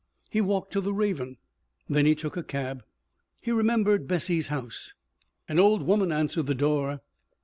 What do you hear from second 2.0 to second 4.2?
he took a cab. He remembered